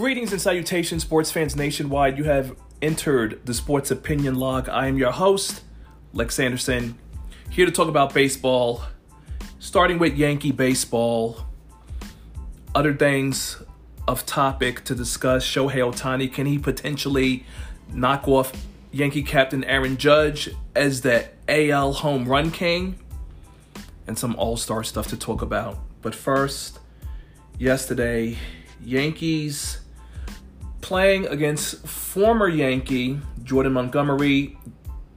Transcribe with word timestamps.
Greetings 0.00 0.32
and 0.32 0.40
salutations, 0.40 1.02
sports 1.02 1.30
fans 1.30 1.56
nationwide. 1.56 2.16
You 2.16 2.24
have 2.24 2.56
entered 2.80 3.44
the 3.44 3.52
Sports 3.52 3.90
Opinion 3.90 4.36
Log. 4.36 4.66
I 4.66 4.86
am 4.86 4.96
your 4.96 5.10
host, 5.10 5.60
Lex 6.14 6.40
Anderson, 6.40 6.98
here 7.50 7.66
to 7.66 7.70
talk 7.70 7.86
about 7.86 8.14
baseball, 8.14 8.82
starting 9.58 9.98
with 9.98 10.16
Yankee 10.16 10.52
baseball, 10.52 11.44
other 12.74 12.94
things 12.94 13.62
of 14.08 14.24
topic 14.24 14.84
to 14.86 14.94
discuss. 14.94 15.44
Shohei 15.44 15.92
Ohtani, 15.92 16.32
can 16.32 16.46
he 16.46 16.58
potentially 16.58 17.44
knock 17.92 18.26
off 18.26 18.54
Yankee 18.92 19.22
captain 19.22 19.64
Aaron 19.64 19.98
Judge 19.98 20.48
as 20.74 21.02
the 21.02 21.28
AL 21.46 21.92
home 21.92 22.26
run 22.26 22.50
king? 22.50 22.98
And 24.06 24.18
some 24.18 24.34
all 24.36 24.56
star 24.56 24.82
stuff 24.82 25.08
to 25.08 25.18
talk 25.18 25.42
about. 25.42 25.78
But 26.00 26.14
first, 26.14 26.78
yesterday, 27.58 28.38
Yankees 28.82 29.80
playing 30.90 31.24
against 31.28 31.86
former 31.86 32.48
Yankee 32.48 33.16
Jordan 33.44 33.74
Montgomery 33.74 34.58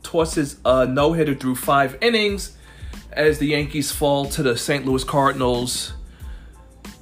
tosses 0.04 0.58
a 0.64 0.86
no 0.86 1.14
hitter 1.14 1.34
through 1.34 1.56
five 1.56 1.98
innings 2.00 2.56
as 3.12 3.40
the 3.40 3.48
Yankees 3.48 3.92
fall 3.92 4.26
to 4.28 4.44
the 4.44 4.56
St. 4.56 4.86
Louis 4.86 5.04
Cardinals, 5.04 5.94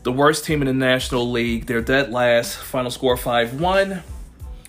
the 0.03 0.11
worst 0.13 0.45
team 0.45 0.61
in 0.61 0.67
the 0.67 0.73
National 0.73 1.30
League. 1.30 1.66
They're 1.66 1.81
dead 1.81 2.13
last. 2.13 2.59
Final 2.59 2.89
score 2.91 3.17
5 3.17 3.59
1. 3.59 4.03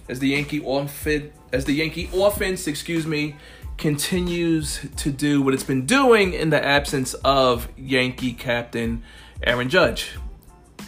As 0.08 0.18
the 0.18 0.30
Yankee 0.30 0.64
offense, 0.66 1.32
as 1.52 1.64
the 1.64 1.74
Yankee 1.74 2.10
offense, 2.12 2.66
excuse 2.66 3.06
me, 3.06 3.36
continues 3.78 4.84
to 4.96 5.12
do 5.12 5.40
what 5.42 5.54
it's 5.54 5.62
been 5.62 5.86
doing 5.86 6.32
in 6.32 6.50
the 6.50 6.60
absence 6.60 7.14
of 7.22 7.68
Yankee 7.76 8.32
captain 8.32 9.04
Aaron 9.44 9.68
Judge, 9.68 10.10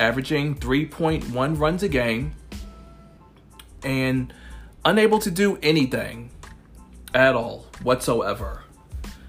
averaging 0.01 0.57
3.1 0.57 1.61
runs 1.61 1.85
a 1.85 1.89
game 1.89 2.35
and 3.85 4.33
unable 4.85 5.19
to 5.21 5.31
do 5.31 5.59
anything 5.63 6.31
at 7.15 7.35
all 7.35 7.67
whatsoever. 7.83 8.65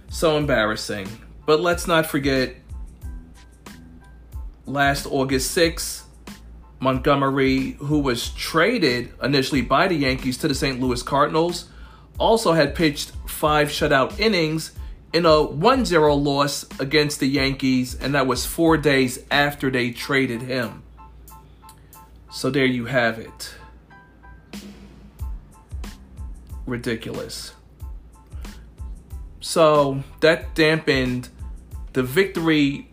So 0.10 0.38
embarrassing. 0.38 1.08
But 1.46 1.62
let's 1.62 1.88
not 1.88 2.08
forget 2.08 2.56
last 4.66 5.06
August 5.06 5.56
6th, 5.56 6.04
Montgomery, 6.80 7.72
who 7.74 8.00
was 8.00 8.30
traded 8.30 9.14
initially 9.22 9.62
by 9.62 9.88
the 9.88 9.96
Yankees 9.96 10.38
to 10.40 10.48
the 10.48 10.56
St. 10.56 10.80
Louis 10.80 11.02
Cardinals, 11.04 11.70
also 12.18 12.54
had 12.54 12.76
pitched 12.76 13.12
five 13.28 13.70
shutout 13.70 14.20
innings 14.20 14.72
in 15.14 15.26
a 15.26 15.42
1 15.42 15.86
0 15.86 16.16
loss 16.16 16.66
against 16.80 17.20
the 17.20 17.28
Yankees, 17.28 17.96
and 17.96 18.14
that 18.16 18.28
was 18.28 18.46
four 18.46 18.78
days 18.78 19.20
after 19.32 19.70
they 19.70 19.92
traded 19.92 20.42
him. 20.42 20.84
So 22.32 22.50
there 22.50 22.66
you 22.66 22.86
have 22.86 23.18
it. 23.20 23.56
Ridiculous. 26.66 27.54
So 29.40 30.04
that 30.22 30.56
dampened 30.56 31.30
the 31.94 32.04
victory 32.04 32.92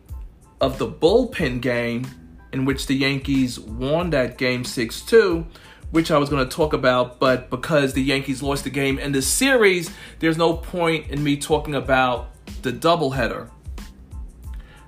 of 0.60 0.78
the 0.78 0.86
bullpen 0.86 1.60
game 1.60 2.06
in 2.52 2.64
which 2.64 2.86
the 2.86 2.94
Yankees 2.94 3.58
won 3.58 4.10
that 4.10 4.38
game 4.38 4.64
6 4.64 5.00
2, 5.00 5.46
which 5.90 6.10
I 6.10 6.18
was 6.18 6.28
going 6.28 6.46
to 6.46 6.54
talk 6.54 6.72
about. 6.72 7.18
But 7.18 7.50
because 7.50 7.94
the 7.94 8.02
Yankees 8.02 8.42
lost 8.42 8.64
the 8.64 8.70
game 8.70 8.98
in 8.98 9.12
the 9.12 9.22
series, 9.22 9.90
there's 10.18 10.36
no 10.36 10.54
point 10.54 11.10
in 11.10 11.24
me 11.24 11.36
talking 11.36 11.74
about 11.74 12.30
the 12.62 12.72
doubleheader. 12.72 13.50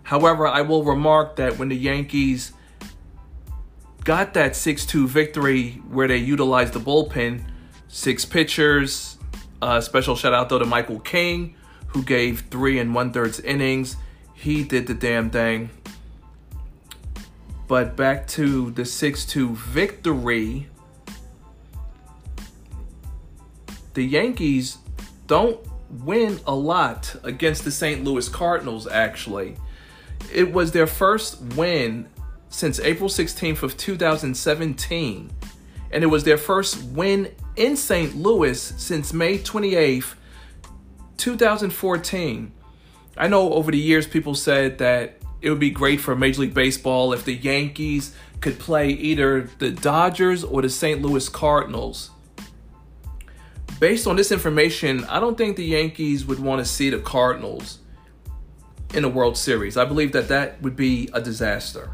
However, 0.02 0.46
I 0.46 0.60
will 0.60 0.84
remark 0.84 1.36
that 1.36 1.58
when 1.58 1.70
the 1.70 1.76
Yankees 1.76 2.52
got 4.04 4.34
that 4.34 4.54
6 4.54 4.84
2 4.84 5.08
victory 5.08 5.82
where 5.88 6.06
they 6.06 6.18
utilized 6.18 6.74
the 6.74 6.80
bullpen, 6.80 7.42
six 7.94 8.24
pitchers, 8.24 9.18
uh, 9.62 9.80
special 9.80 10.16
shout 10.16 10.34
out 10.34 10.48
though 10.48 10.58
to 10.58 10.64
Michael 10.64 10.98
King, 10.98 11.54
who 11.86 12.02
gave 12.02 12.40
three 12.50 12.80
and 12.80 12.92
one 12.92 13.12
thirds 13.12 13.38
innings. 13.38 13.96
He 14.34 14.64
did 14.64 14.88
the 14.88 14.94
damn 14.94 15.30
thing. 15.30 15.70
But 17.68 17.96
back 17.96 18.26
to 18.28 18.72
the 18.72 18.84
6 18.84 19.24
2 19.24 19.54
victory. 19.54 20.68
The 23.94 24.02
Yankees 24.02 24.78
don't 25.28 25.60
win 25.88 26.40
a 26.48 26.54
lot 26.54 27.14
against 27.22 27.64
the 27.64 27.70
St. 27.70 28.02
Louis 28.02 28.28
Cardinals, 28.28 28.88
actually. 28.88 29.56
It 30.32 30.52
was 30.52 30.72
their 30.72 30.88
first 30.88 31.40
win 31.54 32.08
since 32.48 32.80
April 32.80 33.08
16th 33.08 33.62
of 33.62 33.76
2017, 33.76 35.30
and 35.94 36.02
it 36.02 36.08
was 36.08 36.24
their 36.24 36.36
first 36.36 36.82
win 36.82 37.32
in 37.54 37.76
St. 37.76 38.16
Louis 38.16 38.60
since 38.60 39.12
May 39.12 39.38
28th, 39.38 40.14
2014. 41.16 42.52
I 43.16 43.28
know 43.28 43.52
over 43.52 43.70
the 43.70 43.78
years 43.78 44.04
people 44.08 44.34
said 44.34 44.78
that 44.78 45.20
it 45.40 45.50
would 45.50 45.60
be 45.60 45.70
great 45.70 46.00
for 46.00 46.16
Major 46.16 46.40
League 46.40 46.52
Baseball 46.52 47.12
if 47.12 47.24
the 47.24 47.34
Yankees 47.34 48.12
could 48.40 48.58
play 48.58 48.90
either 48.90 49.48
the 49.60 49.70
Dodgers 49.70 50.42
or 50.42 50.62
the 50.62 50.68
St. 50.68 51.00
Louis 51.00 51.28
Cardinals. 51.28 52.10
Based 53.78 54.08
on 54.08 54.16
this 54.16 54.32
information, 54.32 55.04
I 55.04 55.20
don't 55.20 55.38
think 55.38 55.56
the 55.56 55.64
Yankees 55.64 56.26
would 56.26 56.40
want 56.40 56.58
to 56.58 56.64
see 56.64 56.90
the 56.90 56.98
Cardinals 56.98 57.78
in 58.94 59.04
a 59.04 59.08
World 59.08 59.36
Series. 59.36 59.76
I 59.76 59.84
believe 59.84 60.10
that 60.12 60.26
that 60.26 60.60
would 60.60 60.74
be 60.74 61.08
a 61.12 61.20
disaster. 61.20 61.90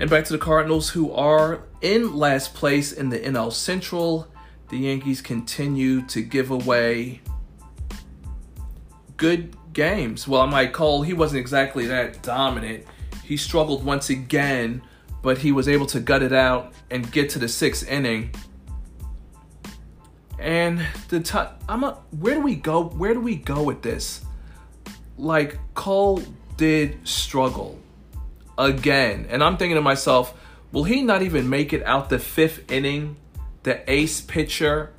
And 0.00 0.08
back 0.08 0.24
to 0.24 0.32
the 0.32 0.38
Cardinals, 0.38 0.88
who 0.88 1.12
are 1.12 1.60
in 1.82 2.16
last 2.16 2.54
place 2.54 2.90
in 2.90 3.10
the 3.10 3.18
NL 3.18 3.52
Central. 3.52 4.26
The 4.70 4.78
Yankees 4.78 5.20
continue 5.20 6.00
to 6.06 6.22
give 6.22 6.50
away 6.50 7.20
good 9.18 9.54
games. 9.74 10.26
Well, 10.26 10.40
I 10.40 10.46
might 10.46 10.72
call 10.72 11.02
he 11.02 11.12
wasn't 11.12 11.40
exactly 11.40 11.86
that 11.88 12.22
dominant. 12.22 12.86
He 13.24 13.36
struggled 13.36 13.84
once 13.84 14.08
again, 14.08 14.80
but 15.20 15.36
he 15.36 15.52
was 15.52 15.68
able 15.68 15.84
to 15.86 16.00
gut 16.00 16.22
it 16.22 16.32
out 16.32 16.72
and 16.90 17.12
get 17.12 17.28
to 17.30 17.38
the 17.38 17.48
sixth 17.48 17.86
inning. 17.86 18.30
And 20.38 20.80
the 21.08 21.20
t- 21.20 21.38
I'm 21.68 21.84
a, 21.84 21.98
where 22.18 22.36
do 22.36 22.40
we 22.40 22.54
go? 22.54 22.84
Where 22.84 23.12
do 23.12 23.20
we 23.20 23.36
go 23.36 23.62
with 23.62 23.82
this? 23.82 24.24
Like 25.18 25.58
Cole 25.74 26.22
did 26.56 27.06
struggle 27.06 27.78
again. 28.60 29.26
And 29.28 29.42
I'm 29.42 29.56
thinking 29.56 29.76
to 29.76 29.82
myself, 29.82 30.34
will 30.72 30.84
he 30.84 31.02
not 31.02 31.22
even 31.22 31.48
make 31.48 31.72
it 31.72 31.82
out 31.84 32.10
the 32.10 32.18
fifth 32.18 32.70
inning? 32.70 33.16
The 33.62 33.90
ace 33.90 34.20
pitcher 34.20 34.92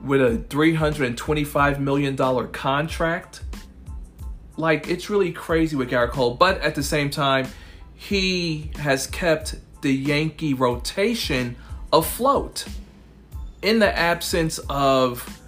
with 0.00 0.20
a 0.20 0.38
$325 0.48 1.78
million 1.78 2.16
contract? 2.52 3.42
Like, 4.56 4.88
it's 4.88 5.08
really 5.10 5.32
crazy 5.32 5.76
with 5.76 5.90
Gerrit 5.90 6.10
Cole. 6.10 6.34
But 6.34 6.60
at 6.60 6.74
the 6.74 6.82
same 6.82 7.10
time, 7.10 7.48
he 7.94 8.70
has 8.78 9.06
kept 9.06 9.56
the 9.80 9.92
Yankee 9.92 10.54
rotation 10.54 11.56
afloat 11.92 12.66
in 13.62 13.78
the 13.78 13.98
absence 13.98 14.58
of 14.68 15.40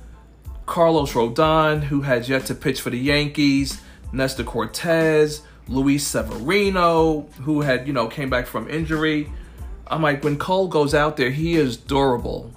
Carlos 0.67 1.13
Rodon, 1.13 1.83
who 1.85 2.03
has 2.03 2.29
yet 2.29 2.47
to 2.47 2.55
pitch 2.55 2.81
for 2.81 2.91
the 2.91 2.99
Yankees, 2.99 3.81
Nestor 4.13 4.45
Cortes, 4.45 5.43
Luis 5.69 6.07
Severino, 6.07 7.23
who 7.43 7.63
had, 7.63 7.87
you 7.87 7.93
know, 7.93 8.07
came 8.07 8.31
back 8.31 8.47
from 8.47 8.69
injury. 8.69 9.31
I'm 9.87 10.03
like, 10.03 10.23
when 10.25 10.39
Cole 10.39 10.69
goes 10.69 10.95
out 10.95 11.17
there, 11.17 11.31
he 11.31 11.55
is 11.55 11.77
durable. 11.77 12.51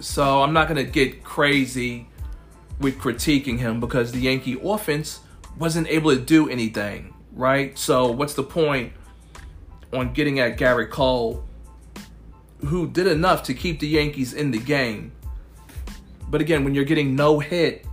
So 0.00 0.42
I'm 0.42 0.52
not 0.52 0.68
going 0.68 0.84
to 0.84 0.90
get 0.90 1.22
crazy 1.22 2.08
with 2.80 2.98
critiquing 2.98 3.58
him 3.58 3.80
because 3.80 4.12
the 4.12 4.18
Yankee 4.18 4.58
offense 4.62 5.20
wasn't 5.58 5.86
able 5.88 6.10
to 6.10 6.20
do 6.20 6.48
anything, 6.48 7.14
right? 7.32 7.78
So 7.78 8.10
what's 8.10 8.34
the 8.34 8.42
point 8.42 8.92
on 9.92 10.12
getting 10.12 10.40
at 10.40 10.58
Gerrit 10.58 10.90
Cole, 10.90 11.44
who 12.66 12.88
did 12.88 13.06
enough 13.06 13.42
to 13.44 13.54
keep 13.54 13.80
the 13.80 13.88
Yankees 13.88 14.32
in 14.32 14.50
the 14.50 14.58
game? 14.58 15.12
But 16.28 16.40
again, 16.40 16.64
when 16.64 16.74
you're 16.74 16.84
getting 16.84 17.14
no 17.14 17.38
hit 17.38 17.86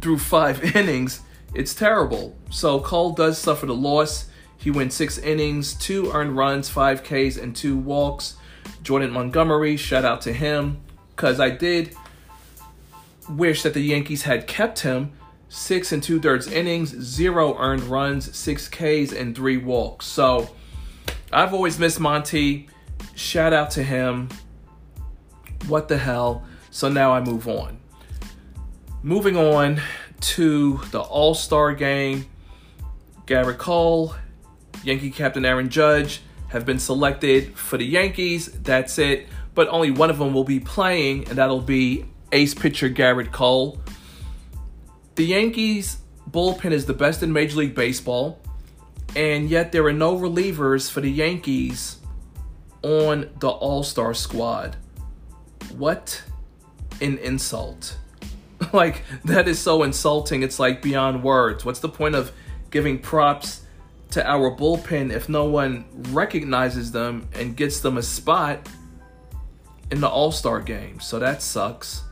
through 0.00 0.18
five 0.18 0.62
innings, 0.76 1.20
it's 1.56 1.74
terrible. 1.74 2.36
So 2.50 2.78
Cole 2.80 3.12
does 3.12 3.38
suffer 3.38 3.64
the 3.64 3.74
loss. 3.74 4.26
He 4.58 4.70
went 4.70 4.92
six 4.92 5.16
innings, 5.16 5.74
two 5.74 6.12
earned 6.12 6.36
runs, 6.36 6.68
five 6.68 7.02
Ks, 7.02 7.36
and 7.36 7.56
two 7.56 7.76
walks. 7.76 8.36
Jordan 8.82 9.10
Montgomery, 9.10 9.76
shout 9.76 10.04
out 10.04 10.20
to 10.22 10.32
him, 10.32 10.80
because 11.14 11.40
I 11.40 11.50
did 11.50 11.96
wish 13.28 13.62
that 13.62 13.74
the 13.74 13.80
Yankees 13.80 14.22
had 14.22 14.46
kept 14.46 14.80
him. 14.80 15.12
Six 15.48 15.92
and 15.92 16.02
two 16.02 16.20
thirds 16.20 16.46
innings, 16.46 16.90
zero 16.90 17.56
earned 17.58 17.84
runs, 17.84 18.36
six 18.36 18.68
Ks, 18.68 19.12
and 19.12 19.34
three 19.34 19.56
walks. 19.56 20.06
So 20.06 20.50
I've 21.32 21.54
always 21.54 21.78
missed 21.78 22.00
Monty. 22.00 22.68
Shout 23.14 23.52
out 23.52 23.70
to 23.72 23.82
him. 23.82 24.28
What 25.68 25.88
the 25.88 25.96
hell? 25.96 26.44
So 26.70 26.88
now 26.88 27.12
I 27.12 27.20
move 27.20 27.48
on. 27.48 27.78
Moving 29.02 29.36
on 29.36 29.80
to 30.20 30.80
the 30.90 31.00
All 31.00 31.34
Star 31.34 31.74
game. 31.74 32.26
Gerrit 33.26 33.58
Cole, 33.58 34.14
Yankee 34.84 35.10
captain 35.10 35.44
Aaron 35.44 35.68
Judge 35.68 36.20
have 36.48 36.64
been 36.64 36.78
selected 36.78 37.56
for 37.56 37.76
the 37.76 37.84
Yankees. 37.84 38.46
That's 38.52 38.98
it. 38.98 39.26
But 39.54 39.68
only 39.68 39.90
one 39.90 40.10
of 40.10 40.18
them 40.18 40.32
will 40.32 40.44
be 40.44 40.60
playing, 40.60 41.28
and 41.28 41.38
that'll 41.38 41.60
be 41.60 42.04
ace 42.32 42.54
pitcher 42.54 42.88
Gerrit 42.88 43.32
Cole. 43.32 43.80
The 45.16 45.24
Yankees 45.24 45.98
bullpen 46.30 46.72
is 46.72 46.86
the 46.86 46.94
best 46.94 47.22
in 47.22 47.32
Major 47.32 47.56
League 47.58 47.74
Baseball, 47.74 48.38
and 49.14 49.48
yet 49.48 49.72
there 49.72 49.84
are 49.86 49.92
no 49.92 50.16
relievers 50.16 50.90
for 50.90 51.00
the 51.00 51.10
Yankees 51.10 51.98
on 52.82 53.30
the 53.40 53.48
All 53.48 53.82
Star 53.82 54.14
squad. 54.14 54.76
What 55.76 56.22
an 57.00 57.18
insult! 57.18 57.96
like, 58.72 59.02
that 59.24 59.48
is 59.48 59.58
so 59.58 59.82
insulting, 59.82 60.42
it's 60.42 60.58
like 60.58 60.82
beyond 60.82 61.22
words. 61.22 61.64
What's 61.64 61.80
the 61.80 61.88
point 61.88 62.14
of 62.14 62.32
giving 62.70 62.98
props 62.98 63.62
to 64.10 64.26
our 64.26 64.56
bullpen 64.56 65.12
if 65.12 65.28
no 65.28 65.44
one 65.44 65.84
recognizes 66.10 66.92
them 66.92 67.28
and 67.32 67.56
gets 67.56 67.80
them 67.80 67.98
a 67.98 68.02
spot 68.02 68.68
in 69.90 70.00
the 70.00 70.08
All 70.08 70.32
Star 70.32 70.60
game? 70.60 71.00
So 71.00 71.18
that 71.18 71.42
sucks 71.42 72.02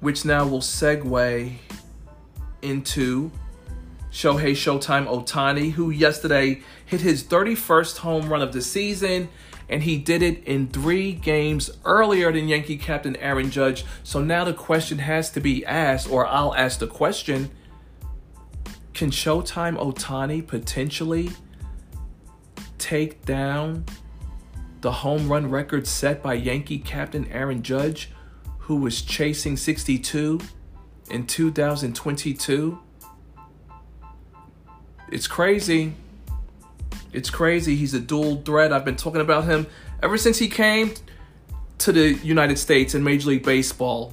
which 0.00 0.24
now 0.24 0.46
will 0.46 0.60
segue 0.60 1.52
into 2.62 3.30
Shohei 4.12 4.52
Showtime 4.52 5.06
Ohtani, 5.06 5.72
who 5.72 5.90
yesterday 5.90 6.62
hit 6.86 7.00
his 7.00 7.24
31st 7.24 7.98
home 7.98 8.28
run 8.28 8.42
of 8.42 8.52
the 8.52 8.62
season, 8.62 9.28
and 9.68 9.82
he 9.82 9.98
did 9.98 10.22
it 10.22 10.42
in 10.44 10.68
three 10.68 11.12
games 11.12 11.70
earlier 11.84 12.32
than 12.32 12.48
Yankee 12.48 12.76
captain 12.76 13.16
Aaron 13.16 13.50
Judge. 13.50 13.84
So 14.02 14.22
now 14.22 14.44
the 14.44 14.54
question 14.54 14.98
has 14.98 15.30
to 15.32 15.40
be 15.40 15.64
asked, 15.66 16.10
or 16.10 16.26
I'll 16.26 16.54
ask 16.54 16.78
the 16.78 16.86
question 16.86 17.50
Can 18.94 19.10
Showtime 19.10 19.76
Ohtani 19.76 20.46
potentially 20.46 21.30
take 22.78 23.24
down 23.24 23.84
the 24.80 24.92
home 24.92 25.28
run 25.28 25.50
record 25.50 25.86
set 25.86 26.22
by 26.22 26.34
Yankee 26.34 26.78
captain 26.78 27.26
Aaron 27.30 27.62
Judge? 27.62 28.10
who 28.68 28.76
was 28.76 29.00
chasing 29.00 29.56
62 29.56 30.38
in 31.10 31.26
2022. 31.26 32.78
It's 35.10 35.26
crazy. 35.26 35.94
It's 37.12 37.30
crazy. 37.30 37.76
He's 37.76 37.94
a 37.94 38.00
dual 38.00 38.42
threat. 38.42 38.72
I've 38.72 38.84
been 38.84 38.96
talking 38.96 39.20
about 39.20 39.44
him 39.44 39.66
ever 40.02 40.18
since 40.18 40.38
he 40.38 40.48
came 40.48 40.92
to 41.78 41.92
the 41.92 42.14
United 42.14 42.58
States 42.58 42.94
in 42.94 43.02
Major 43.02 43.30
League 43.30 43.44
Baseball. 43.44 44.12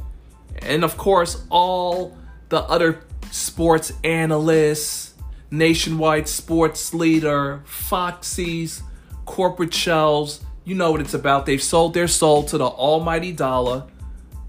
And 0.62 0.84
of 0.84 0.98
course, 0.98 1.44
all 1.50 2.18
the 2.50 2.62
other 2.62 3.02
sports 3.32 3.92
analysts, 4.04 5.14
nationwide 5.52 6.28
sports 6.28 6.94
leader, 6.94 7.62
Foxy's, 7.66 8.82
corporate 9.26 9.74
shelves, 9.74 10.46
you 10.64 10.76
know 10.76 10.92
what 10.92 11.02
it's 11.02 11.14
about. 11.14 11.46
They've 11.46 11.62
sold 11.62 11.94
their 11.94 12.08
soul 12.08 12.44
to 12.44 12.58
the 12.58 12.66
almighty 12.66 13.32
dollar 13.32 13.88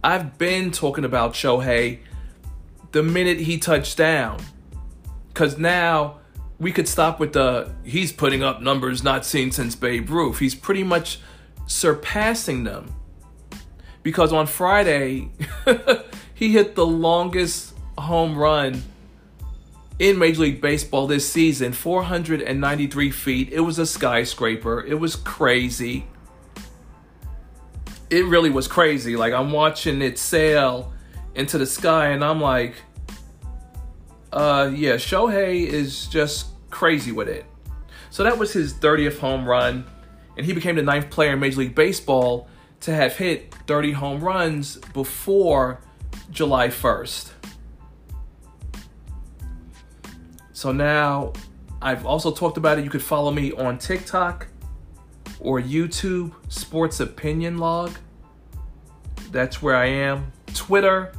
I've 0.06 0.38
been 0.38 0.70
talking 0.70 1.04
about 1.04 1.32
Shohei 1.32 1.98
the 2.92 3.02
minute 3.02 3.40
he 3.40 3.58
touched 3.58 3.96
down. 3.96 4.38
Because 5.26 5.58
now 5.58 6.18
we 6.58 6.72
could 6.72 6.88
stop 6.88 7.20
with 7.20 7.32
the 7.32 7.72
he's 7.84 8.12
putting 8.12 8.42
up 8.42 8.62
numbers 8.62 9.02
not 9.02 9.24
seen 9.24 9.50
since 9.52 9.74
Babe 9.74 10.08
Ruth. 10.08 10.38
He's 10.38 10.54
pretty 10.54 10.82
much 10.82 11.20
surpassing 11.66 12.64
them. 12.64 12.94
Because 14.02 14.32
on 14.32 14.46
Friday, 14.46 15.30
he 16.34 16.52
hit 16.52 16.76
the 16.76 16.86
longest 16.86 17.74
home 17.98 18.38
run 18.38 18.84
in 19.98 20.18
Major 20.18 20.42
League 20.42 20.60
Baseball 20.60 21.08
this 21.08 21.28
season 21.28 21.72
493 21.72 23.10
feet. 23.10 23.52
It 23.52 23.60
was 23.60 23.78
a 23.80 23.86
skyscraper. 23.86 24.84
It 24.84 25.00
was 25.00 25.16
crazy 25.16 26.06
it 28.10 28.24
really 28.26 28.50
was 28.50 28.68
crazy. 28.68 29.16
Like 29.16 29.32
I'm 29.32 29.52
watching 29.52 30.02
it 30.02 30.18
sail 30.18 30.92
into 31.34 31.58
the 31.58 31.66
sky, 31.66 32.08
and 32.08 32.24
I'm 32.24 32.40
like, 32.40 32.74
uh, 34.36 34.70
yeah, 34.74 34.96
Shohei 34.96 35.66
is 35.66 36.06
just 36.08 36.48
crazy 36.68 37.10
with 37.10 37.26
it. 37.26 37.46
So 38.10 38.22
that 38.22 38.36
was 38.36 38.52
his 38.52 38.74
30th 38.74 39.18
home 39.18 39.48
run, 39.48 39.86
and 40.36 40.44
he 40.44 40.52
became 40.52 40.76
the 40.76 40.82
ninth 40.82 41.08
player 41.08 41.32
in 41.32 41.40
Major 41.40 41.60
League 41.60 41.74
Baseball 41.74 42.46
to 42.80 42.94
have 42.94 43.16
hit 43.16 43.54
30 43.66 43.92
home 43.92 44.20
runs 44.20 44.76
before 44.92 45.80
July 46.30 46.68
1st. 46.68 47.30
So 50.52 50.70
now 50.70 51.32
I've 51.80 52.04
also 52.04 52.30
talked 52.30 52.58
about 52.58 52.78
it. 52.78 52.84
You 52.84 52.90
could 52.90 53.02
follow 53.02 53.30
me 53.30 53.52
on 53.52 53.78
TikTok 53.78 54.48
or 55.40 55.62
YouTube 55.62 56.34
Sports 56.48 57.00
Opinion 57.00 57.56
Log. 57.56 57.92
That's 59.30 59.62
where 59.62 59.76
I 59.76 59.86
am. 59.86 60.30
Twitter, 60.52 61.12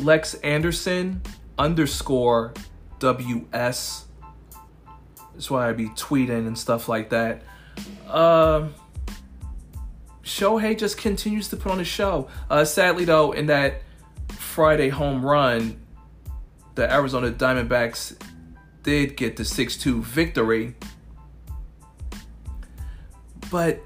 Lex 0.00 0.34
Anderson 0.34 1.22
underscore 1.58 2.52
WS. 2.98 4.06
That's 5.34 5.50
why 5.50 5.68
I 5.68 5.72
be 5.72 5.88
tweeting 5.90 6.46
and 6.46 6.58
stuff 6.58 6.88
like 6.88 7.10
that. 7.10 7.42
Uh, 8.06 8.68
Shohei 10.22 10.78
just 10.78 10.98
continues 10.98 11.48
to 11.48 11.56
put 11.56 11.72
on 11.72 11.80
a 11.80 11.84
show. 11.84 12.28
Uh, 12.48 12.64
sadly, 12.64 13.04
though, 13.04 13.32
in 13.32 13.46
that 13.46 13.82
Friday 14.28 14.88
home 14.88 15.24
run, 15.24 15.80
the 16.74 16.92
Arizona 16.92 17.30
Diamondbacks 17.30 18.16
did 18.82 19.16
get 19.16 19.36
the 19.36 19.44
6 19.44 19.76
2 19.78 20.02
victory. 20.02 20.74
But 23.50 23.82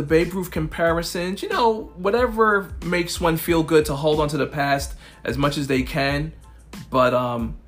the 0.00 0.06
Babe 0.06 0.32
Ruth 0.32 0.50
comparisons, 0.50 1.42
you 1.42 1.50
know, 1.50 1.92
whatever 1.96 2.72
makes 2.86 3.20
one 3.20 3.36
feel 3.36 3.62
good 3.62 3.84
to 3.84 3.94
hold 3.94 4.18
on 4.18 4.28
to 4.30 4.38
the 4.38 4.46
past 4.46 4.94
as 5.24 5.36
much 5.36 5.58
as 5.58 5.66
they 5.66 5.82
can. 5.82 6.32
But, 6.88 7.12
um, 7.12 7.58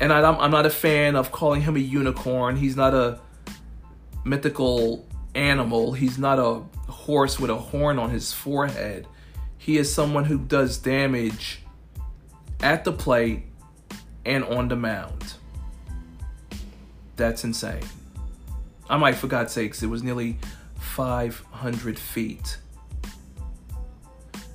and 0.00 0.14
I, 0.14 0.22
I'm 0.22 0.50
not 0.50 0.64
a 0.64 0.70
fan 0.70 1.14
of 1.14 1.30
calling 1.30 1.60
him 1.60 1.76
a 1.76 1.78
unicorn. 1.78 2.56
He's 2.56 2.74
not 2.74 2.94
a 2.94 3.20
mythical 4.24 5.06
animal, 5.34 5.92
he's 5.92 6.16
not 6.16 6.38
a 6.38 6.62
horse 6.90 7.38
with 7.38 7.50
a 7.50 7.56
horn 7.56 7.98
on 7.98 8.08
his 8.08 8.32
forehead. 8.32 9.06
He 9.58 9.76
is 9.76 9.92
someone 9.92 10.24
who 10.24 10.38
does 10.38 10.78
damage 10.78 11.60
at 12.62 12.84
the 12.84 12.92
plate 12.92 13.42
and 14.24 14.42
on 14.44 14.68
the 14.68 14.76
mound. 14.76 15.34
That's 17.16 17.44
insane. 17.44 17.84
I 18.88 18.96
might, 18.96 19.16
for 19.16 19.26
God's 19.26 19.52
sakes, 19.52 19.82
it 19.82 19.88
was 19.88 20.02
nearly 20.02 20.38
500 20.92 21.98
feet. 21.98 22.58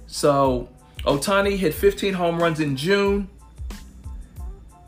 So, 0.05 0.69
Ohtani 0.99 1.57
hit 1.57 1.73
15 1.73 2.13
home 2.13 2.37
runs 2.37 2.59
in 2.59 2.75
June, 2.75 3.27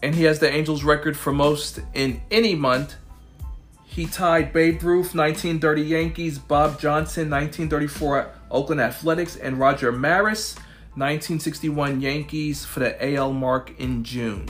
and 0.03 0.13
he 0.13 0.25
has 0.25 0.37
the 0.37 0.51
Angels 0.51 0.83
record 0.83 1.17
for 1.17 1.33
most 1.33 1.79
in 1.95 2.21
any 2.29 2.53
month. 2.53 2.97
He 3.83 4.05
tied 4.05 4.53
Babe 4.53 4.83
Ruth, 4.83 5.15
1930 5.15 5.81
Yankees, 5.81 6.37
Bob 6.37 6.79
Johnson, 6.79 7.31
1934 7.31 8.29
Oakland 8.51 8.79
Athletics, 8.79 9.35
and 9.35 9.59
Roger 9.59 9.91
Maris, 9.91 10.53
1961 10.93 11.99
Yankees 11.99 12.63
for 12.63 12.81
the 12.81 13.15
AL 13.15 13.33
mark 13.33 13.73
in 13.79 14.03
June. 14.03 14.45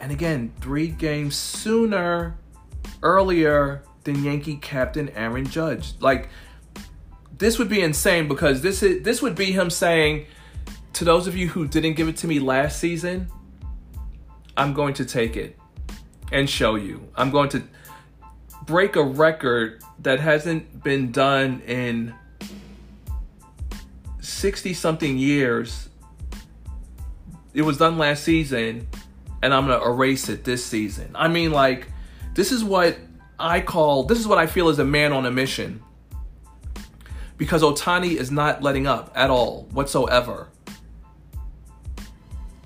And 0.00 0.10
again, 0.10 0.54
three 0.62 0.88
games 0.88 1.36
sooner 1.36 2.38
earlier 3.02 3.82
than 4.04 4.22
Yankee 4.22 4.56
captain 4.56 5.08
Aaron 5.10 5.46
Judge. 5.46 5.94
Like 6.00 6.28
this 7.36 7.58
would 7.58 7.68
be 7.68 7.80
insane 7.80 8.28
because 8.28 8.62
this 8.62 8.82
is 8.82 9.02
this 9.02 9.20
would 9.20 9.34
be 9.34 9.52
him 9.52 9.70
saying 9.70 10.26
to 10.94 11.04
those 11.04 11.26
of 11.26 11.36
you 11.36 11.48
who 11.48 11.66
didn't 11.66 11.94
give 11.94 12.08
it 12.08 12.16
to 12.18 12.26
me 12.26 12.38
last 12.38 12.78
season, 12.78 13.28
I'm 14.56 14.72
going 14.72 14.94
to 14.94 15.04
take 15.04 15.36
it 15.36 15.58
and 16.30 16.48
show 16.48 16.76
you. 16.76 17.08
I'm 17.16 17.30
going 17.30 17.48
to 17.50 17.62
break 18.66 18.96
a 18.96 19.02
record 19.02 19.82
that 20.00 20.20
hasn't 20.20 20.82
been 20.82 21.10
done 21.10 21.60
in 21.66 22.14
60 24.20 24.72
something 24.74 25.18
years. 25.18 25.88
It 27.52 27.62
was 27.62 27.78
done 27.78 27.98
last 27.98 28.24
season 28.24 28.86
and 29.42 29.52
I'm 29.52 29.66
going 29.66 29.78
to 29.78 29.86
erase 29.86 30.28
it 30.28 30.44
this 30.44 30.64
season. 30.64 31.10
I 31.14 31.28
mean 31.28 31.50
like 31.50 31.88
this 32.34 32.52
is 32.52 32.64
what 32.64 32.96
I 33.38 33.60
call 33.60 34.04
this 34.04 34.18
is 34.18 34.26
what 34.26 34.38
I 34.38 34.46
feel 34.46 34.68
is 34.68 34.78
a 34.78 34.84
man 34.84 35.12
on 35.12 35.26
a 35.26 35.30
mission. 35.30 35.82
Because 37.36 37.62
Ohtani 37.62 38.16
is 38.16 38.30
not 38.30 38.62
letting 38.62 38.86
up 38.86 39.12
at 39.14 39.28
all 39.30 39.64
whatsoever. 39.72 40.48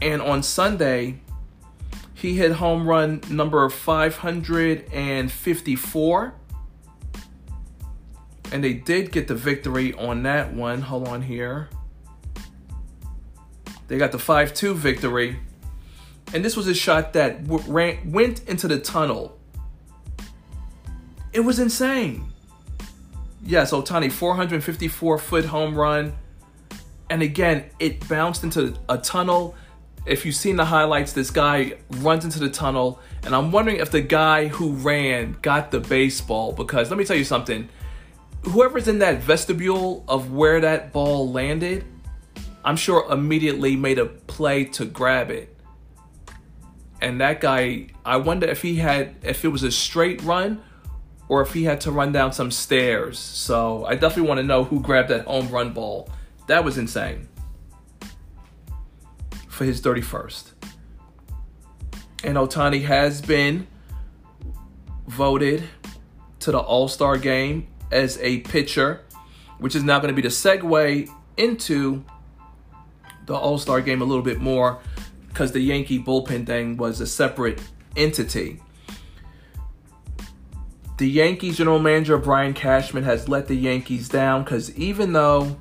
And 0.00 0.22
on 0.22 0.42
Sunday, 0.42 1.20
he 2.14 2.36
hit 2.36 2.52
home 2.52 2.86
run 2.86 3.20
number 3.30 3.68
554. 3.68 6.34
And 8.50 8.64
they 8.64 8.72
did 8.72 9.12
get 9.12 9.28
the 9.28 9.34
victory 9.34 9.92
on 9.94 10.22
that 10.24 10.54
one. 10.54 10.82
Hold 10.82 11.08
on 11.08 11.22
here. 11.22 11.70
They 13.88 13.98
got 13.98 14.12
the 14.12 14.18
5 14.18 14.54
2 14.54 14.74
victory. 14.74 15.40
And 16.34 16.44
this 16.44 16.56
was 16.56 16.66
a 16.66 16.74
shot 16.74 17.14
that 17.14 17.38
ran, 17.46 18.12
went 18.12 18.46
into 18.48 18.68
the 18.68 18.78
tunnel. 18.78 19.37
It 21.32 21.40
was 21.40 21.58
insane. 21.58 22.32
Yes, 23.44 23.72
Ohtani, 23.72 24.10
454 24.10 25.18
foot 25.18 25.44
home 25.44 25.74
run. 25.74 26.14
And 27.10 27.22
again, 27.22 27.70
it 27.78 28.06
bounced 28.08 28.44
into 28.44 28.74
a 28.88 28.98
tunnel. 28.98 29.54
If 30.04 30.26
you've 30.26 30.34
seen 30.34 30.56
the 30.56 30.64
highlights, 30.64 31.12
this 31.12 31.30
guy 31.30 31.74
runs 31.90 32.24
into 32.24 32.38
the 32.38 32.50
tunnel. 32.50 33.00
And 33.24 33.34
I'm 33.34 33.52
wondering 33.52 33.78
if 33.78 33.90
the 33.90 34.00
guy 34.00 34.48
who 34.48 34.72
ran 34.72 35.36
got 35.42 35.70
the 35.70 35.80
baseball. 35.80 36.52
Because 36.52 36.90
let 36.90 36.98
me 36.98 37.04
tell 37.04 37.16
you 37.16 37.24
something 37.24 37.68
whoever's 38.44 38.88
in 38.88 39.00
that 39.00 39.18
vestibule 39.18 40.04
of 40.08 40.32
where 40.32 40.60
that 40.60 40.92
ball 40.92 41.30
landed, 41.30 41.84
I'm 42.64 42.76
sure 42.76 43.10
immediately 43.10 43.76
made 43.76 43.98
a 43.98 44.06
play 44.06 44.64
to 44.64 44.84
grab 44.84 45.30
it. 45.30 45.54
And 47.00 47.20
that 47.20 47.40
guy, 47.40 47.88
I 48.04 48.16
wonder 48.16 48.46
if 48.46 48.62
he 48.62 48.76
had, 48.76 49.16
if 49.22 49.44
it 49.44 49.48
was 49.48 49.62
a 49.62 49.70
straight 49.70 50.22
run 50.22 50.62
or 51.28 51.42
if 51.42 51.52
he 51.52 51.64
had 51.64 51.80
to 51.82 51.90
run 51.90 52.12
down 52.12 52.32
some 52.32 52.50
stairs. 52.50 53.18
So 53.18 53.84
I 53.84 53.94
definitely 53.94 54.28
want 54.28 54.38
to 54.38 54.44
know 54.44 54.64
who 54.64 54.80
grabbed 54.80 55.10
that 55.10 55.26
home 55.26 55.48
run 55.50 55.72
ball. 55.72 56.08
That 56.46 56.64
was 56.64 56.78
insane. 56.78 57.28
For 59.48 59.64
his 59.64 59.80
31st. 59.80 60.52
And 62.24 62.36
Ohtani 62.36 62.84
has 62.84 63.20
been 63.20 63.66
voted 65.06 65.64
to 66.40 66.52
the 66.52 66.58
All 66.58 66.88
Star 66.88 67.16
game 67.18 67.68
as 67.92 68.18
a 68.18 68.40
pitcher, 68.40 69.04
which 69.58 69.74
is 69.74 69.82
now 69.82 69.98
going 69.98 70.14
to 70.14 70.14
be 70.14 70.22
the 70.22 70.28
segue 70.28 71.08
into 71.36 72.04
the 73.26 73.34
All 73.34 73.58
Star 73.58 73.80
game 73.80 74.02
a 74.02 74.04
little 74.04 74.22
bit 74.22 74.40
more 74.40 74.80
because 75.28 75.52
the 75.52 75.60
Yankee 75.60 76.02
bullpen 76.02 76.46
thing 76.46 76.76
was 76.76 77.00
a 77.00 77.06
separate 77.06 77.60
entity. 77.96 78.60
The 80.98 81.08
Yankees 81.08 81.56
general 81.58 81.78
manager 81.78 82.18
Brian 82.18 82.54
Cashman 82.54 83.04
has 83.04 83.28
let 83.28 83.46
the 83.46 83.54
Yankees 83.54 84.08
down 84.08 84.42
because 84.42 84.76
even 84.76 85.12
though 85.12 85.56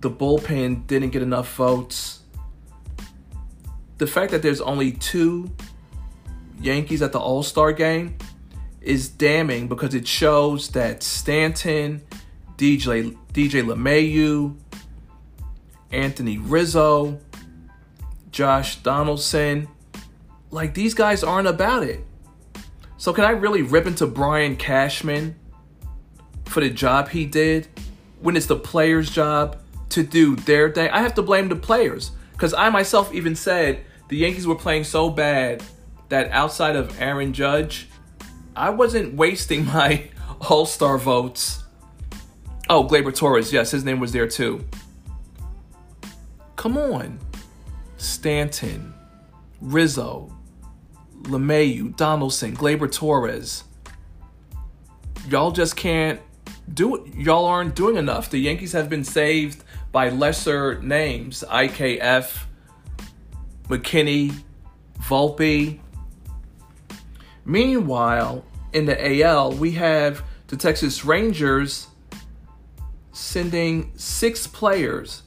the 0.00 0.10
bullpen 0.10 0.86
didn't 0.86 1.10
get 1.10 1.20
enough 1.20 1.52
votes, 1.56 2.20
the 3.98 4.06
fact 4.06 4.30
that 4.30 4.40
there's 4.40 4.60
only 4.60 4.92
two 4.92 5.50
Yankees 6.60 7.02
at 7.02 7.10
the 7.10 7.18
All 7.18 7.42
Star 7.42 7.72
game 7.72 8.16
is 8.80 9.08
damning 9.08 9.66
because 9.66 9.94
it 9.94 10.06
shows 10.06 10.68
that 10.68 11.02
Stanton, 11.02 12.02
DJ 12.56 13.16
DJ 13.32 13.64
LeMahieu, 13.64 14.54
Anthony 15.90 16.38
Rizzo, 16.38 17.18
Josh 18.30 18.76
Donaldson, 18.76 19.66
like 20.52 20.74
these 20.74 20.94
guys 20.94 21.24
aren't 21.24 21.48
about 21.48 21.82
it. 21.82 22.04
So 22.96 23.12
can 23.12 23.24
I 23.24 23.30
really 23.30 23.62
rip 23.62 23.86
into 23.86 24.06
Brian 24.06 24.56
Cashman 24.56 25.34
for 26.46 26.60
the 26.60 26.70
job 26.70 27.08
he 27.08 27.26
did 27.26 27.68
when 28.20 28.36
it's 28.36 28.46
the 28.46 28.56
players' 28.56 29.10
job 29.10 29.58
to 29.90 30.02
do 30.02 30.36
their 30.36 30.70
thing? 30.70 30.90
I 30.90 31.00
have 31.00 31.14
to 31.14 31.22
blame 31.22 31.48
the 31.48 31.56
players 31.56 32.12
because 32.32 32.54
I 32.54 32.70
myself 32.70 33.12
even 33.12 33.34
said 33.34 33.84
the 34.08 34.16
Yankees 34.16 34.46
were 34.46 34.54
playing 34.54 34.84
so 34.84 35.10
bad 35.10 35.62
that 36.08 36.30
outside 36.30 36.76
of 36.76 37.00
Aaron 37.00 37.32
Judge, 37.32 37.88
I 38.54 38.70
wasn't 38.70 39.14
wasting 39.14 39.66
my 39.74 40.08
All 40.48 40.66
Star 40.66 40.98
votes. 40.98 41.64
Oh, 42.70 42.84
Gleyber 42.84 43.14
Torres, 43.14 43.52
yes, 43.52 43.70
his 43.70 43.84
name 43.84 44.00
was 44.00 44.12
there 44.12 44.28
too. 44.28 44.64
Come 46.56 46.78
on. 46.78 47.18
Stanton, 47.98 48.94
Rizzo, 49.60 50.34
LeMahieu, 51.24 51.96
Donaldson, 51.96 52.56
Gleyber 52.56 52.90
Torres. 52.90 53.64
Y'all 55.28 55.52
just 55.52 55.76
can't 55.76 56.20
do 56.72 56.96
it. 56.96 57.14
Y'all 57.14 57.46
aren't 57.46 57.74
doing 57.74 57.96
enough. 57.96 58.30
The 58.30 58.38
Yankees 58.38 58.72
have 58.72 58.88
been 58.88 59.04
saved 59.04 59.64
by 59.92 60.08
lesser 60.10 60.80
names 60.82 61.44
IKF, 61.48 62.44
McKinney, 63.68 64.34
Volpe, 65.00 65.80
Meanwhile, 67.44 68.44
in 68.72 68.86
the 68.86 69.22
AL, 69.22 69.52
we 69.52 69.72
have 69.72 70.24
the 70.46 70.56
Texas 70.56 71.04
Rangers 71.04 71.88
sending 73.12 73.92
six 73.96 74.46
players 74.46 75.22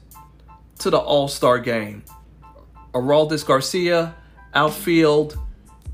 to 0.80 0.89
the 0.89 0.98
All 0.98 1.27
Star 1.27 1.60
game 1.60 2.04
Adolis 2.94 3.46
Garcia, 3.46 4.16
outfield, 4.54 5.38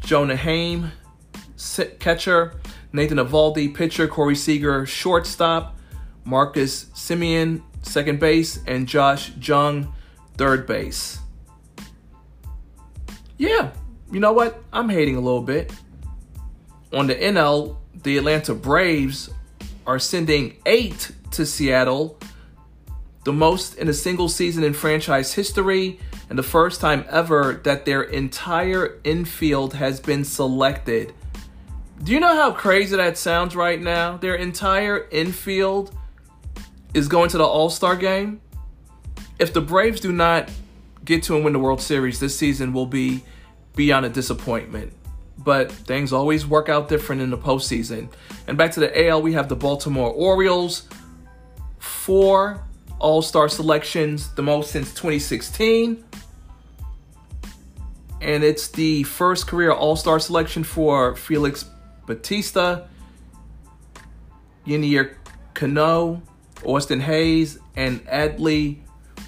Jonah 0.04 0.36
Heim, 0.36 0.92
catcher, 2.00 2.54
Nathan 2.92 3.18
Eovaldi, 3.18 3.74
pitcher, 3.74 4.08
Corey 4.08 4.36
Seager, 4.36 4.86
shortstop, 4.86 5.78
Marcus 6.26 6.86
Semien, 6.94 7.62
second 7.82 8.20
base, 8.20 8.60
and 8.68 8.88
Josh 8.88 9.32
Jung, 9.38 9.94
third 10.38 10.68
base. 10.68 11.20
Yeah, 13.38 13.72
you 14.12 14.20
know 14.20 14.34
what? 14.34 14.62
I'm 14.72 14.90
hating 14.90 15.16
a 15.16 15.22
little 15.22 15.42
bit. 15.42 15.74
On 16.92 17.08
the 17.08 17.16
NL, 17.16 17.78
the 18.04 18.18
Atlanta 18.18 18.54
Braves 18.54 19.30
are 19.88 20.00
sending 20.00 20.58
eight 20.66 21.12
to 21.32 21.46
Seattle, 21.46 22.20
the 23.24 23.34
most 23.34 23.76
in 23.76 23.88
a 23.88 23.94
single 23.94 24.30
season 24.30 24.64
in 24.64 24.74
franchise 24.74 25.34
history, 25.34 26.00
and 26.34 26.40
the 26.40 26.42
first 26.42 26.82
time 26.82 27.06
ever 27.12 27.62
that 27.64 27.86
their 27.86 28.02
entire 28.02 29.00
infield 29.04 29.76
has 29.76 30.00
been 30.00 30.26
selected. 30.26 31.14
Do 32.04 32.12
you 32.12 32.20
know 32.20 32.34
how 32.34 32.52
crazy 32.52 32.96
that 32.96 33.20
sounds 33.20 33.56
right 33.56 33.80
now? 33.80 34.18
Their 34.18 34.34
entire 34.34 35.06
infield 35.12 35.96
is 36.96 37.08
going 37.08 37.30
to 37.30 37.38
the 37.38 37.46
All 37.46 37.70
Star 37.70 37.96
game. 37.96 38.42
If 39.38 39.54
the 39.54 39.62
Braves 39.62 40.00
do 40.00 40.12
not 40.12 40.50
get 41.06 41.22
to 41.26 41.36
and 41.36 41.44
win 41.44 41.54
the 41.54 41.60
World 41.60 41.80
Series 41.80 42.20
this 42.20 42.36
season, 42.36 42.74
will 42.74 42.88
be 42.88 43.24
beyond 43.76 44.08
a 44.08 44.10
disappointment 44.10 44.92
but 45.38 45.72
things 45.72 46.14
always 46.14 46.48
work 46.48 46.68
out 46.70 46.90
different 46.90 47.22
in 47.22 47.30
the 47.30 47.38
postseason. 47.38 48.08
And 48.48 48.58
back 48.58 48.72
to 48.72 48.80
the 48.80 49.08
AL, 49.08 49.22
we 49.22 49.34
have 49.34 49.50
the 49.50 49.56
Baltimore 49.56 50.10
Orioles, 50.10 50.88
four 51.80 52.64
All 52.98 53.22
Star 53.22 53.50
selections, 53.50 54.34
the 54.36 54.44
most 54.44 54.72
since 54.72 54.90
2016. 54.92 56.06
And 58.24 58.42
it's 58.42 58.70
the 58.70 59.04
first 59.04 59.48
career 59.48 59.72
All 59.72 59.98
Star 59.98 60.18
selection 60.18 60.64
for 60.64 61.14
Felix 61.16 61.66
Bautista, 62.06 62.88
Yennier 64.66 65.16
Cano, 65.54 66.22
Austin 66.64 67.02
Hays, 67.02 67.60
and 67.76 68.06
Adley 68.08 68.78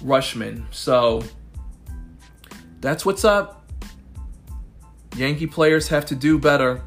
Rutschman. 0.02 0.64
So 0.70 1.22
that's 2.80 3.04
what's 3.04 3.24
up. 3.24 3.68
Yankee 5.14 5.46
players 5.46 5.88
have 5.88 6.06
to 6.06 6.14
do 6.14 6.38
better. 6.38 6.82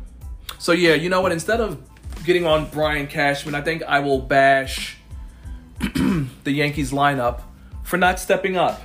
So 0.57 0.71
yeah, 0.71 0.95
you 0.95 1.09
know 1.09 1.21
what? 1.21 1.31
Instead 1.31 1.61
of 1.61 1.79
getting 2.25 2.47
on 2.47 2.69
Brian 2.71 3.05
Cashman, 3.05 3.53
I 3.53 3.61
think 3.61 3.83
I 3.83 3.99
will 3.99 4.19
bash 4.19 4.97
the 5.79 6.27
Yankees 6.51 6.91
lineup 6.91 7.41
for 7.83 7.97
not 7.97 8.19
stepping 8.19 8.57
up 8.57 8.81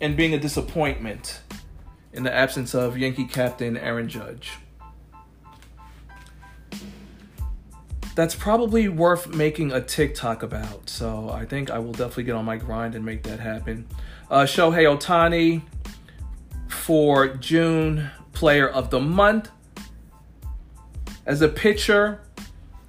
and 0.00 0.16
being 0.16 0.32
a 0.34 0.38
disappointment 0.38 1.40
in 2.12 2.22
the 2.22 2.32
absence 2.32 2.74
of 2.74 2.98
Yankee 2.98 3.24
captain 3.24 3.76
Aaron 3.76 4.08
Judge. 4.08 4.52
That's 8.14 8.34
probably 8.34 8.88
worth 8.88 9.28
making 9.28 9.72
a 9.72 9.80
TikTok 9.80 10.42
about. 10.42 10.90
So 10.90 11.30
I 11.30 11.46
think 11.46 11.70
I 11.70 11.78
will 11.78 11.92
definitely 11.92 12.24
get 12.24 12.34
on 12.34 12.44
my 12.44 12.56
grind 12.56 12.94
and 12.94 13.04
make 13.04 13.22
that 13.22 13.40
happen. 13.40 13.86
Uh, 14.30 14.42
Shohei 14.42 14.84
Ohtani 14.84 15.62
for 16.68 17.28
June 17.28 18.10
player 18.32 18.68
of 18.68 18.90
the 18.90 19.00
month. 19.00 19.50
As 21.26 21.42
a 21.42 21.48
pitcher, 21.48 22.20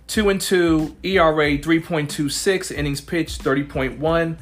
2 0.08 0.30
and 0.30 0.42
2, 0.42 0.98
ERA 1.04 1.58
3.26, 1.58 2.72
innings 2.72 3.02
pitched 3.02 3.44
30.1, 3.44 4.38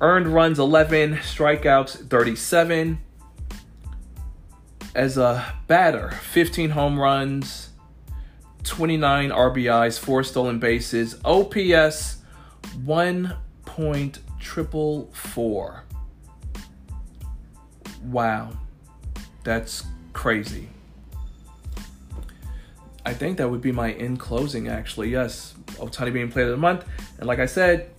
earned 0.00 0.26
runs 0.26 0.58
11, 0.58 1.16
strikeouts 1.18 2.08
37. 2.08 2.98
As 4.94 5.16
a 5.16 5.54
batter, 5.66 6.10
15 6.10 6.70
home 6.70 6.98
runs, 6.98 7.70
29 8.64 9.30
RBIs, 9.30 9.98
4 9.98 10.24
stolen 10.24 10.58
bases, 10.58 11.16
OPS 11.24 12.18
1.444. 12.84 15.80
Wow. 18.04 18.50
That's 19.44 19.84
crazy. 20.12 20.68
I 23.06 23.14
think 23.14 23.38
that 23.38 23.48
would 23.48 23.62
be 23.62 23.72
my 23.72 23.92
in 23.92 24.16
closing, 24.16 24.68
actually. 24.68 25.10
Yes, 25.10 25.54
Ohtani 25.78 26.12
being 26.12 26.30
played 26.30 26.44
of 26.44 26.50
the 26.50 26.58
month. 26.58 26.84
And 27.18 27.26
like 27.26 27.38
I 27.38 27.46
said, 27.46 27.90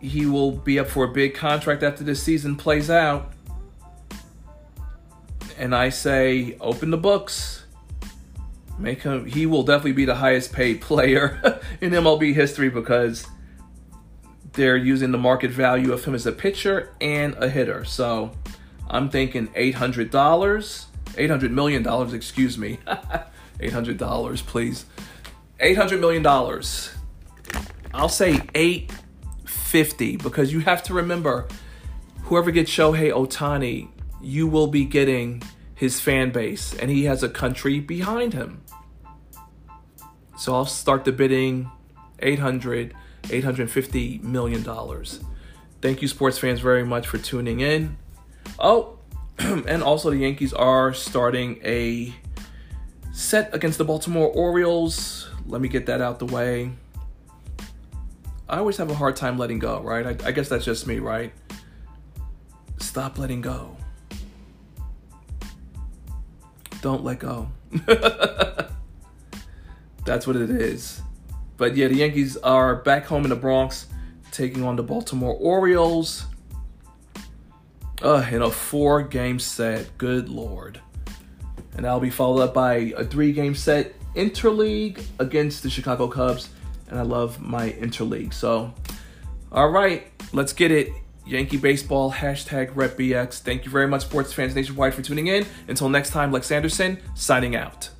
he 0.00 0.26
will 0.26 0.52
be 0.52 0.78
up 0.78 0.88
for 0.88 1.04
a 1.04 1.08
big 1.08 1.34
contract 1.34 1.82
after 1.82 2.02
this 2.02 2.22
season 2.22 2.56
plays 2.56 2.88
out. 2.88 3.32
And 5.60 5.74
I 5.74 5.90
say 5.90 6.56
open 6.58 6.90
the 6.90 6.96
books. 6.96 7.64
Make 8.78 9.02
him 9.02 9.26
he 9.26 9.44
will 9.44 9.62
definitely 9.62 9.92
be 9.92 10.06
the 10.06 10.14
highest 10.16 10.54
paid 10.54 10.80
player 10.90 11.60
in 11.80 11.92
MLB 11.92 12.34
history 12.34 12.70
because 12.70 13.26
they're 14.54 14.76
using 14.76 15.12
the 15.12 15.18
market 15.18 15.50
value 15.50 15.92
of 15.92 16.04
him 16.04 16.14
as 16.14 16.26
a 16.26 16.32
pitcher 16.32 16.92
and 17.00 17.34
a 17.34 17.48
hitter. 17.48 17.84
So 17.84 18.32
I'm 18.88 19.10
thinking 19.10 19.48
$800, 19.48 20.10
$800 20.10 21.50
million, 21.50 22.14
excuse 22.14 22.58
me. 22.58 22.80
$800, 23.60 24.46
please. 24.46 24.86
$800 25.60 26.00
million. 26.00 26.26
I'll 27.92 28.08
say 28.08 28.40
850 28.54 30.16
because 30.16 30.52
you 30.52 30.60
have 30.60 30.82
to 30.84 30.94
remember 30.94 31.46
whoever 32.22 32.50
gets 32.50 32.70
Shohei 32.70 33.12
Ohtani, 33.12 33.88
you 34.22 34.46
will 34.46 34.66
be 34.66 34.84
getting 34.84 35.42
his 35.74 36.00
fan 36.00 36.30
base 36.30 36.74
and 36.74 36.90
he 36.90 37.04
has 37.04 37.22
a 37.22 37.28
country 37.28 37.80
behind 37.80 38.34
him. 38.34 38.62
So 40.36 40.54
I'll 40.54 40.66
start 40.66 41.04
the 41.04 41.12
bidding 41.12 41.70
800 42.20 42.94
$850 43.24 44.22
million. 44.22 44.64
Thank 45.80 46.02
you, 46.02 46.08
sports 46.08 46.38
fans, 46.38 46.60
very 46.60 46.84
much 46.84 47.06
for 47.06 47.18
tuning 47.18 47.60
in. 47.60 47.96
Oh, 48.58 48.98
and 49.38 49.82
also 49.82 50.10
the 50.10 50.18
Yankees 50.18 50.52
are 50.52 50.92
starting 50.92 51.60
a 51.64 52.14
set 53.12 53.54
against 53.54 53.78
the 53.78 53.84
Baltimore 53.84 54.28
Orioles. 54.28 55.28
Let 55.46 55.60
me 55.60 55.68
get 55.68 55.86
that 55.86 56.00
out 56.00 56.18
the 56.18 56.26
way. 56.26 56.72
I 58.48 58.58
always 58.58 58.76
have 58.78 58.90
a 58.90 58.94
hard 58.94 59.16
time 59.16 59.38
letting 59.38 59.58
go, 59.58 59.80
right? 59.80 60.06
I, 60.06 60.28
I 60.28 60.32
guess 60.32 60.48
that's 60.48 60.64
just 60.64 60.86
me, 60.86 60.98
right? 60.98 61.32
Stop 62.78 63.18
letting 63.18 63.40
go. 63.40 63.76
Don't 66.80 67.04
let 67.04 67.18
go. 67.18 67.48
that's 70.04 70.26
what 70.26 70.36
it 70.36 70.50
is. 70.50 71.02
But 71.56 71.76
yeah, 71.76 71.88
the 71.88 71.96
Yankees 71.96 72.36
are 72.38 72.76
back 72.76 73.04
home 73.04 73.24
in 73.24 73.30
the 73.30 73.36
Bronx, 73.36 73.86
taking 74.32 74.64
on 74.64 74.76
the 74.76 74.82
Baltimore 74.82 75.34
Orioles. 75.34 76.26
Uh, 78.02 78.26
in 78.30 78.40
a 78.40 78.50
four 78.50 79.02
game 79.02 79.38
set. 79.38 79.98
Good 79.98 80.30
lord. 80.30 80.80
And 81.74 81.84
that'll 81.84 82.00
be 82.00 82.08
followed 82.08 82.42
up 82.42 82.54
by 82.54 82.94
a 82.96 83.04
three 83.04 83.32
game 83.32 83.54
set 83.54 83.94
interleague 84.14 85.04
against 85.18 85.62
the 85.62 85.68
Chicago 85.70 86.08
Cubs. 86.08 86.48
And 86.88 86.98
I 86.98 87.02
love 87.02 87.40
my 87.40 87.70
interleague. 87.72 88.32
So, 88.32 88.72
all 89.52 89.68
right, 89.68 90.06
let's 90.32 90.54
get 90.54 90.70
it. 90.70 90.92
Yankee 91.26 91.56
Baseball, 91.56 92.12
hashtag 92.12 92.74
RepBX. 92.74 93.40
Thank 93.40 93.64
you 93.64 93.70
very 93.70 93.86
much, 93.86 94.02
sports 94.02 94.32
fans 94.32 94.54
nationwide, 94.54 94.94
for 94.94 95.02
tuning 95.02 95.28
in. 95.28 95.46
Until 95.68 95.88
next 95.88 96.10
time, 96.10 96.32
Lex 96.32 96.50
Anderson, 96.50 96.98
signing 97.14 97.54
out. 97.56 97.90